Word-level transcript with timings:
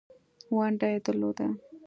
ونډه 0.55 0.85
یې 0.91 0.99
درلوده. 1.05 1.47